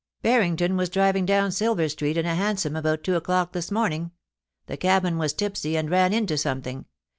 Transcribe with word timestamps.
Barrington 0.23 0.77
was 0.77 0.89
driving 0.89 1.27
down 1.27 1.51
Silver 1.51 1.87
Street 1.87 2.17
in 2.17 2.25
a 2.25 2.33
hansom, 2.33 2.75
about 2.75 3.03
two 3.03 3.15
o'clock 3.15 3.53
this 3.53 3.69
morning. 3.69 4.09
The 4.65 4.75
cabman 4.75 5.19
was 5.19 5.31
tipsy, 5.31 5.77
and 5.77 5.91
ran 5.91 6.11
into 6.11 6.39
something. 6.39 6.85